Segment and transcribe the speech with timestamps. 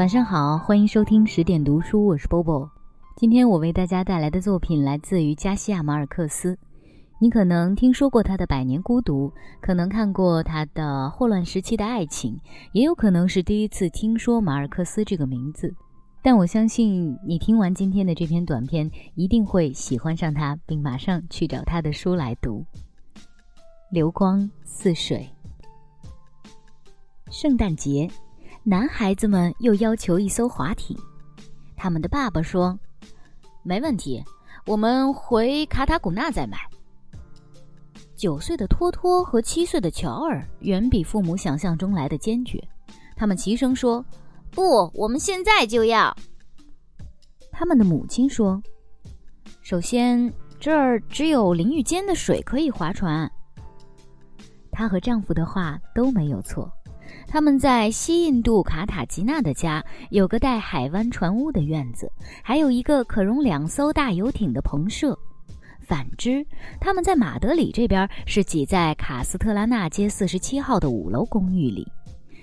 [0.00, 2.66] 晚上好，欢迎收听十点读书，我是波波。
[3.16, 6.58] 今天我为大家带来的作品来自于加西亚马尔克斯。
[7.18, 9.28] 你可能听说过他的《百年孤独》，
[9.60, 12.32] 可能看过他的《霍乱时期的爱情》，
[12.72, 15.70] 也有可能是第一次听说马尔克斯这个名字。
[16.22, 22.64] 但我相信你听完今天的这篇短片，一定会喜欢上他，并马上去找他的书来读。
[23.90, 25.28] 流光似水。
[27.30, 28.08] 圣诞节。
[28.62, 30.96] 男孩子们又要求一艘划艇，
[31.76, 32.78] 他们的爸爸说
[33.64, 34.22] ：“没问题，
[34.66, 36.58] 我们回卡塔古纳再买。”
[38.14, 42.62] 九岁的托托和七岁的乔尔远比父母想象中来的坚决，
[43.16, 44.04] 他们齐声说
[44.52, 46.14] ：“不，我们现在就要。”
[47.50, 48.62] 他们的母亲说
[49.62, 53.30] ：“首先，这儿只有淋浴间的水可以划船。”
[54.70, 56.70] 她和丈夫的话都没有错。
[57.32, 62.10] 他们在西印度卡塔吉纳的家有个带海湾船屋的院子，
[62.42, 65.16] 还有一个可容两艘大游艇的棚舍。
[65.78, 66.44] 反之，
[66.80, 71.86] 他们在马德里这边是挤在卡斯特拉纳街四十七号的五楼公寓里。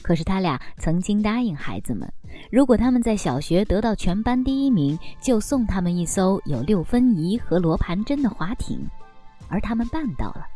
[0.00, 2.08] 可是他俩曾经答应孩子们，
[2.48, 8.78] 如果他们在小学得到全班第一名，就送他们一艘有六分仪和罗盘针的划艇，
[9.48, 10.46] 而他们办到了。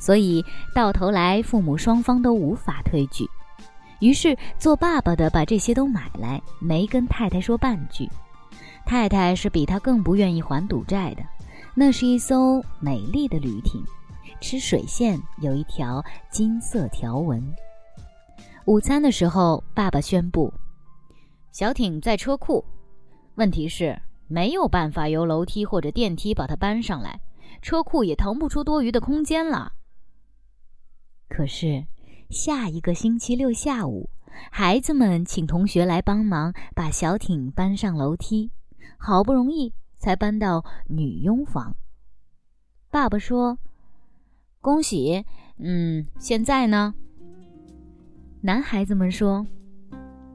[0.00, 3.24] 所以到头来，父母双方都无法推拒。
[4.02, 8.10] 于是，做爸爸的把这些都买来，没跟太太说半句。
[8.84, 11.22] 太太是比他更不愿意还赌债的。
[11.72, 13.80] 那是一艘美丽的旅艇，
[14.40, 17.40] 吃水线有一条金色条纹。
[18.64, 20.52] 午餐的时候，爸爸宣布
[21.52, 22.64] ：“小艇在车库，
[23.36, 27.20] 问题是没有办法由楼梯或者电梯把它搬上来，
[27.62, 29.74] 车库也腾不出多余的空间了。”
[31.30, 31.86] 可是。
[32.32, 34.08] 下一个星期六下午，
[34.50, 38.50] 孩子们请同学来帮忙把小艇搬上楼梯，
[38.96, 41.76] 好不容易才搬到女佣房。
[42.90, 43.58] 爸爸说
[44.62, 45.26] ：“恭喜，
[45.58, 46.94] 嗯，现在呢？”
[48.40, 49.46] 男孩子们说：“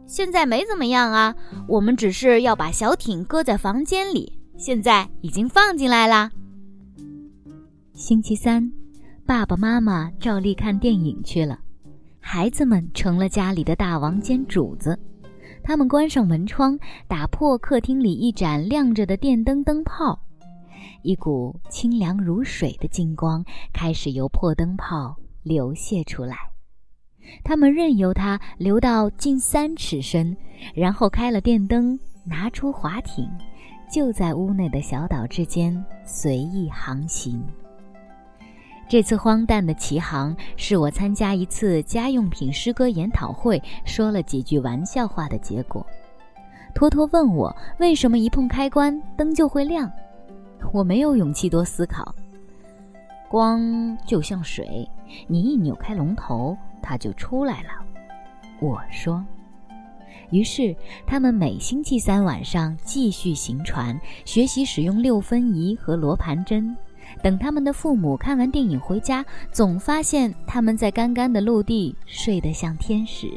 [0.06, 1.36] 现在没怎么样啊，
[1.68, 6.32] 我们只是要把小艇搁在房间里，现在已经放进来啦。”
[7.94, 8.72] 星期三，
[9.26, 11.62] 爸爸妈妈照例看电影去了。
[12.30, 15.00] 孩子们成了家里的大王兼主子，
[15.64, 16.78] 他们关上门窗，
[17.08, 20.20] 打破客厅里一盏亮着的电灯灯泡，
[21.04, 26.36] 一股清凉如水的金光开始由破灯泡流泻出来。
[27.46, 30.36] 他们任由它流到近三尺深，
[30.76, 33.26] 然后开了电灯，拿出划艇，
[33.90, 37.42] 就在屋内的小岛之间随意航行。
[38.90, 45.86] 这次荒诞的奇航是我参加一次家用品诗歌研讨会，说了几句玩笑话的结果。
[46.74, 49.92] 托托问我为什么一碰开关灯就会亮，
[50.72, 52.16] 我没有勇气多思考。
[53.28, 54.90] 光就像水，
[55.28, 57.70] 你一扭开龙头，它就出来了。
[58.62, 59.24] 我说。
[60.30, 60.76] 于是
[61.06, 66.76] 他们每星期三晚上继续行船，学习使用六分仪和罗盘针。
[67.24, 73.32] 等他们的父母看完电影回家，总发现他们在干干的陆地睡得像天使。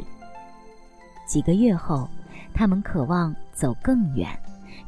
[1.26, 2.08] 几个月后，
[2.52, 4.28] 他们渴望走更远，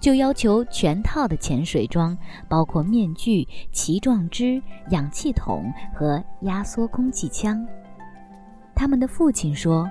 [0.00, 2.16] 就要求全套的潜水装，
[2.48, 4.60] 包括面具、鳍状肢、
[4.91, 7.66] 氧气筒和压缩空气枪。
[8.75, 9.88] 他们的父亲说：“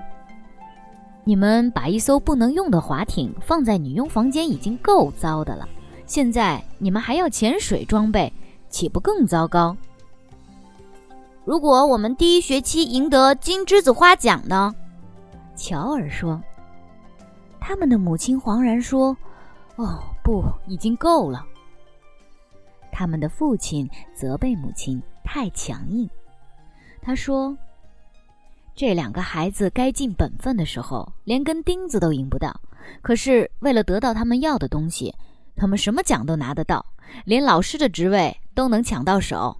[1.24, 5.66] 你们把一艘不能用的划艇放在女佣房间已经够糟的了，
[6.06, 8.32] 现在你们还要潜水装备。”
[8.72, 9.76] 岂不更糟糕？
[11.44, 14.74] 如果我们第一学期赢得金栀子花奖呢？
[15.54, 16.42] 乔尔说。
[17.60, 19.16] 他们的母亲惶然说
[19.76, 21.44] ：“哦，不，已经够了。”
[22.90, 26.08] 他们的父亲责备母亲太强硬。
[27.00, 27.56] 他说
[28.74, 32.60] ：“这两个孩子该尽本分的时候，连根钉子都赢不到。
[33.00, 35.14] 可是为了得到他们要的东西，
[35.56, 36.84] 他们什么奖都拿得到。”
[37.26, 39.54] 连老师的职位都能抢到手。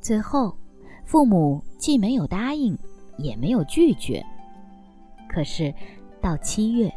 [0.00, 0.56] 最后，
[1.04, 2.78] 父母既没有答应，
[3.18, 4.24] 也没有拒绝。
[5.28, 5.74] 可是，
[6.20, 6.92] 到七月，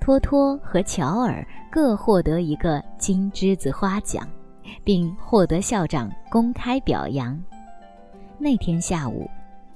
[0.00, 4.26] 托托和乔尔各获得一个金栀子花奖，
[4.82, 7.38] 并获得校长公开表扬。
[8.38, 9.28] 那天下午，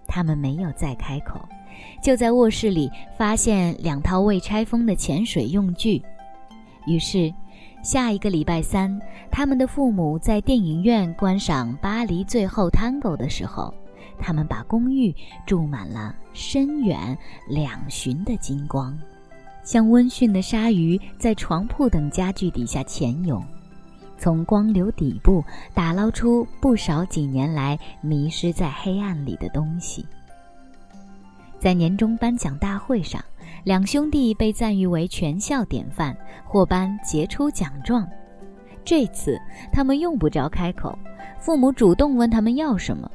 [0.07, 1.39] 他们没有再开口，
[2.03, 6.03] 就在卧室里发现两套未拆封的潜水用具，
[6.89, 7.33] 于是。
[7.81, 9.01] 下一个礼拜三，
[9.31, 13.73] 他们的父母在电影院观赏《巴黎最后探戈》的时候，
[14.19, 15.15] 他们把公寓
[15.47, 17.17] 注满了深远
[17.49, 18.99] 两旬的金光。
[19.63, 23.43] 像温驯的鲨鱼在床铺等家具底下潜泳，
[24.19, 25.43] 从光流底部
[25.73, 30.05] 打捞出不少几年来迷失在黑暗里的东西。
[31.61, 33.25] 在年终颁奖大会上，
[33.65, 38.09] 两兄弟被赞誉为全校典范，获颁杰出奖状。
[38.85, 39.39] 这次
[39.73, 40.99] 他们用不着开口，
[41.39, 43.11] 父母主动问他们要什么，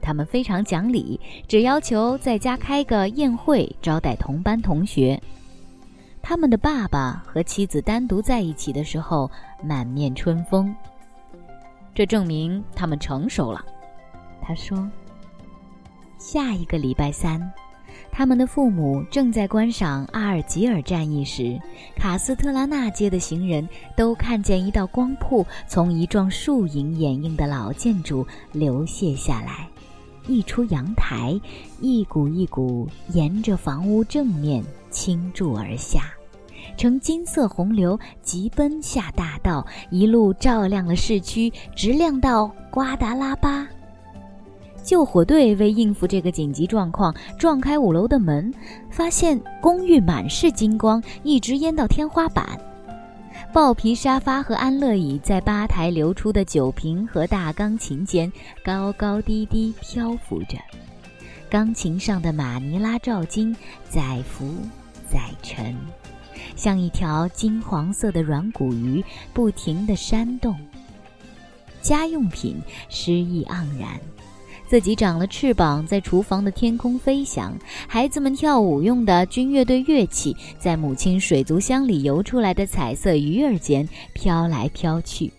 [0.00, 5.20] 他们非常讲理，只要求在家开个宴会招待同班同学。
[6.22, 9.30] 他们的爸爸和妻子单独在一起的时候，
[9.62, 10.74] 满面春风。
[11.94, 13.64] 这证明他们成熟了，
[14.40, 14.88] 他说。
[16.18, 17.40] 下一个礼拜三。
[18.12, 21.58] 他们的父母正在观赏阿尔及尔战役时，
[21.96, 23.66] 卡斯特拉纳街的行人
[23.96, 29.66] 都看见一道光瀑从一幢树影掩映的老建筑流泻下来，
[30.26, 31.40] 溢出阳台，
[31.80, 36.12] 一股一股沿着房屋正面倾注而下，
[36.76, 43.66] 呈金色洪流急奔下大道，一路照亮了市区，直亮到瓜达拉巴。
[44.82, 48.52] 救火队为应付这个紧急状况，撞开五楼的门，
[48.90, 52.58] 发现公寓满是金光，一直淹到天花板。
[53.52, 58.30] 豹皮沙发和安乐椅在吧台流出的酒瓶和大钢琴间
[58.64, 60.56] 高高低低漂浮着，
[61.48, 63.56] 钢琴上的马尼拉照金
[63.88, 64.54] 载浮
[65.08, 65.76] 载沉，
[66.54, 70.56] 像一条金黄色的软骨鱼，不停地扇动。
[71.80, 73.98] 家用品诗意盎然。
[74.70, 77.50] 自己长了翅膀，在厨房的天空飞翔；
[77.88, 85.32] 孩子们跳舞用的军乐队乐器，在母亲水族箱里游出来的彩色鱼儿间飘来飘去。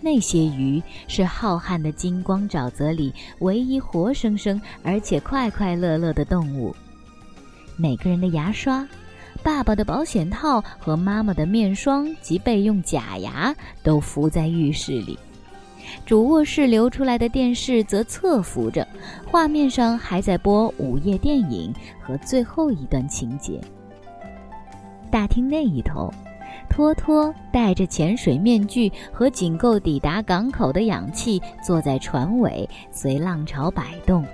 [0.00, 6.74] 那些鱼是浩瀚的金光沼泽里唯一活生生而且快快乐乐的动物。
[7.76, 8.84] 每个人的牙刷、
[9.44, 13.54] 爸爸的保险套和妈妈的面霜及备用假牙
[13.84, 15.16] 都浮在浴室里。
[16.04, 18.86] 主卧室流出来的电视则侧浮着，
[19.26, 23.60] 画面上还在播午夜电影和最后一段情节。
[25.10, 26.12] 大厅那一头，
[26.68, 34.24] 托托戴着潜水面具和仅够抵达港口的氧气，坐在船尾随浪潮摆动，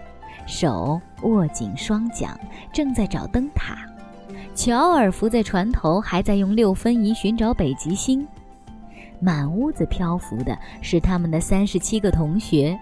[0.47, 2.39] 手握紧双桨，
[2.73, 3.79] 正在找灯塔。
[4.55, 8.27] 乔尔伏在船头，还在用六分仪寻找北极星。
[9.21, 12.79] 满屋子漂浮的是他们的三十七个同学，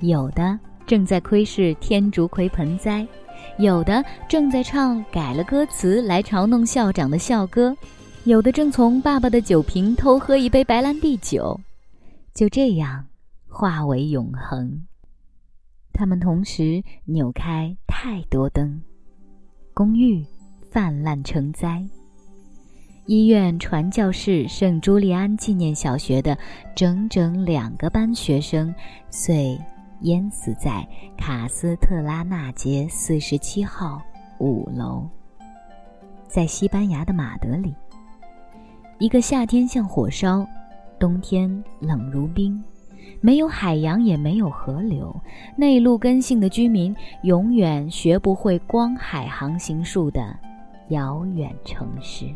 [0.00, 3.06] 有的正在窥视天竺葵盆栽，
[3.58, 7.76] 有的正在唱改了歌词来嘲弄校长的校歌，
[8.24, 11.58] 有的正从爸爸的酒瓶偷喝一杯白兰地酒，
[12.34, 13.06] 就这样
[13.48, 14.86] 化为永恒。
[15.92, 18.80] 他们同时扭开太多灯，
[19.74, 20.24] 公寓
[20.70, 21.84] 泛滥成灾。
[23.10, 26.38] 医院传教士圣朱利安纪念小学的
[26.76, 28.72] 整整两个班学生，
[29.10, 29.58] 遂
[30.02, 30.86] 淹死在
[31.18, 34.00] 卡斯特拉纳街四十七号
[34.38, 35.04] 五楼。
[36.28, 37.74] 在西班牙的马德里，
[39.00, 40.46] 一个夏天像火烧，
[40.96, 42.62] 冬天冷如冰，
[43.20, 45.12] 没有海洋也没有河流，
[45.56, 50.38] 内陆根性的居民永远学不会光海航行术的
[50.90, 52.32] 遥远城市。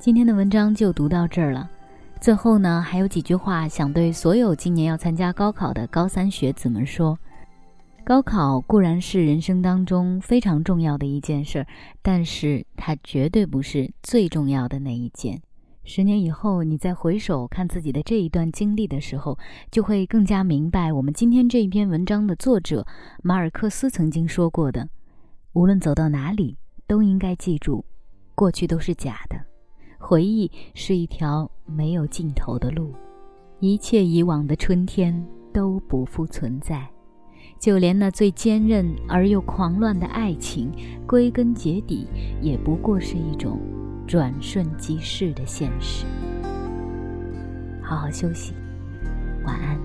[0.00, 1.68] 今天的文章就读到这儿了。
[2.22, 7.18] 最后呢，还有几句话想对所有今年要参加高考的高三学子们说：
[8.02, 11.66] 高考固然是人生当中非常重要的一件事儿，
[12.00, 15.38] 但是它绝对不是最重要的那一件。
[15.84, 19.38] 十年以后，你再回首看自己的这一段经历的时候，
[19.70, 22.86] 就会更加明白我们今天这一篇文章的作者
[23.22, 24.88] 马尔克斯曾经说过的：
[25.52, 27.84] 无论走到哪里，都应该记住，
[28.34, 29.49] 过去都是假的。
[30.00, 32.92] 回忆是一条没有尽头的路，
[33.60, 36.88] 一切以往的春天都不复存在，
[37.58, 40.72] 就连那最坚韧而又狂乱的爱情，
[41.06, 42.08] 归根结底
[42.40, 43.60] 也不过是一种
[44.06, 46.06] 转瞬即逝的现实。
[47.82, 48.54] 好好休息，
[49.44, 49.78] 晚安。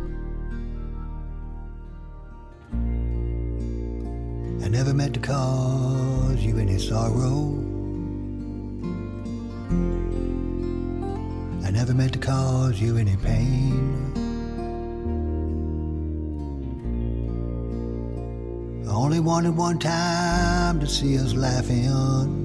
[4.75, 6.77] never meant to cause you any
[13.17, 14.13] pain.
[18.87, 22.44] I only wanted one time to see us laughing.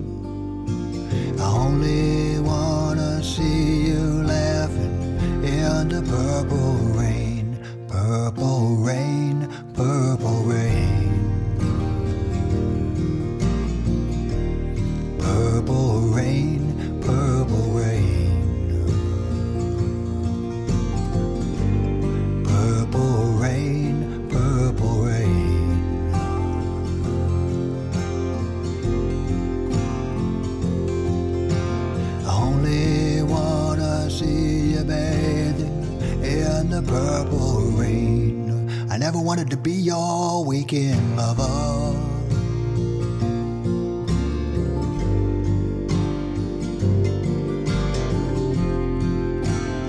[36.69, 38.69] Purple rain.
[38.91, 41.43] I never wanted to be your weekend lover.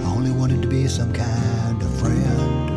[0.03, 2.69] I only wanted to be some kind of friend.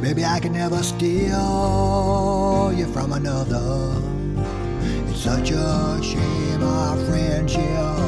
[0.00, 4.02] Maybe I could never steal you from another.
[5.08, 8.07] It's such a shame our friendship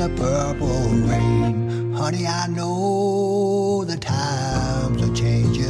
[0.00, 1.92] the purple rain.
[1.92, 5.66] Honey, I know the times are changing.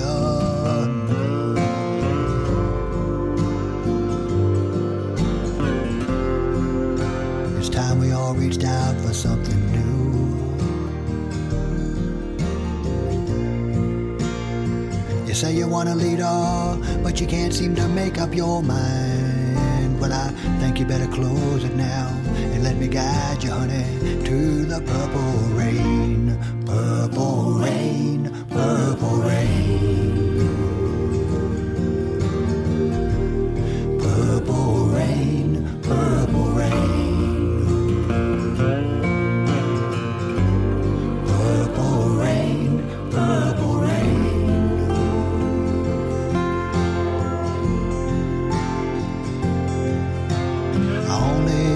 [7.59, 9.89] It's time we all reached out for something new.
[15.27, 18.63] You say you want to lead leader, but you can't seem to make up your
[18.63, 19.99] mind.
[19.99, 20.29] Well, I
[20.61, 22.30] think you better close it now
[22.81, 23.85] me guide you, honey,
[24.25, 26.39] to the purple rain.
[26.65, 30.49] Purple rain, purple rain.
[33.99, 38.07] Purple rain, purple rain.
[41.27, 42.81] Purple rain,
[51.11, 51.70] only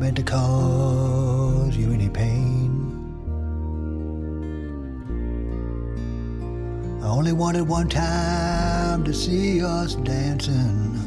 [0.00, 2.70] meant to cause you any pain.
[7.02, 10.98] I only wanted one time to see us dancing.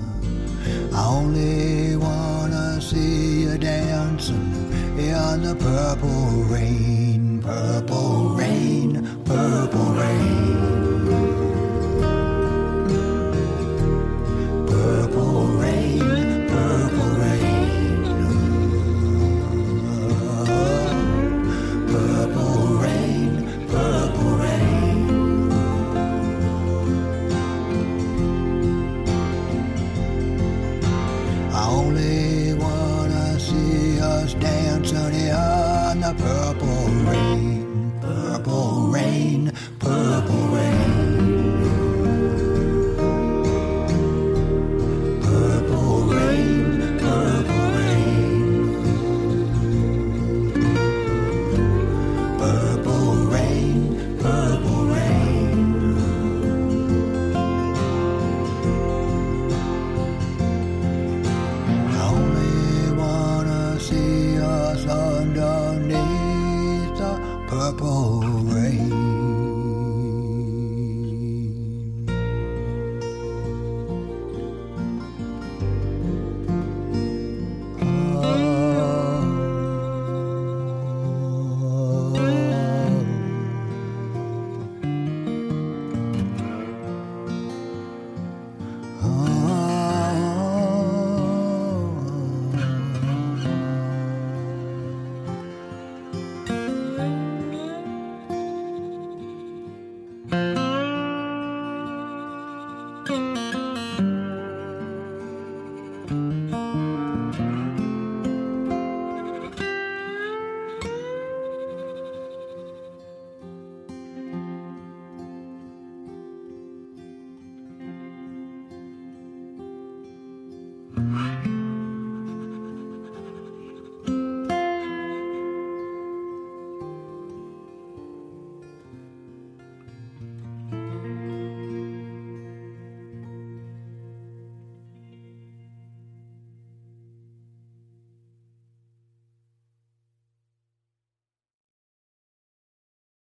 [0.94, 4.54] I only wanna see you dancing
[5.00, 10.83] in the purple rain, purple rain, purple rain.